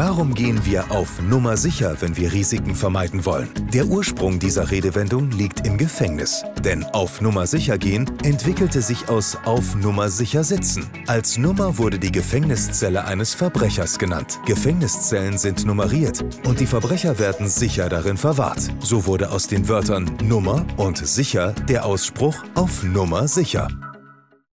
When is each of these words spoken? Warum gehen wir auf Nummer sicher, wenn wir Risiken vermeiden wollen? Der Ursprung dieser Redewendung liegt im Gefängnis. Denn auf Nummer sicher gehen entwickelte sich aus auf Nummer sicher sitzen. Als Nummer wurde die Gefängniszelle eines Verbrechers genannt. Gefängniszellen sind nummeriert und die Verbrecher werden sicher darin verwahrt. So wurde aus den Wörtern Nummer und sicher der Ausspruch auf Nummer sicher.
Warum 0.00 0.32
gehen 0.32 0.64
wir 0.64 0.92
auf 0.92 1.20
Nummer 1.20 1.56
sicher, 1.56 1.96
wenn 1.98 2.16
wir 2.16 2.32
Risiken 2.32 2.76
vermeiden 2.76 3.24
wollen? 3.24 3.48
Der 3.72 3.84
Ursprung 3.86 4.38
dieser 4.38 4.70
Redewendung 4.70 5.32
liegt 5.32 5.66
im 5.66 5.76
Gefängnis. 5.76 6.44
Denn 6.62 6.84
auf 6.84 7.20
Nummer 7.20 7.48
sicher 7.48 7.78
gehen 7.78 8.08
entwickelte 8.22 8.80
sich 8.80 9.08
aus 9.08 9.36
auf 9.44 9.74
Nummer 9.74 10.08
sicher 10.08 10.44
sitzen. 10.44 10.86
Als 11.08 11.36
Nummer 11.36 11.78
wurde 11.78 11.98
die 11.98 12.12
Gefängniszelle 12.12 13.06
eines 13.06 13.34
Verbrechers 13.34 13.98
genannt. 13.98 14.38
Gefängniszellen 14.46 15.36
sind 15.36 15.66
nummeriert 15.66 16.24
und 16.46 16.60
die 16.60 16.66
Verbrecher 16.66 17.18
werden 17.18 17.48
sicher 17.48 17.88
darin 17.88 18.18
verwahrt. 18.18 18.70
So 18.78 19.04
wurde 19.04 19.32
aus 19.32 19.48
den 19.48 19.68
Wörtern 19.68 20.08
Nummer 20.22 20.64
und 20.76 20.98
sicher 20.98 21.54
der 21.68 21.84
Ausspruch 21.84 22.36
auf 22.54 22.84
Nummer 22.84 23.26
sicher. 23.26 23.66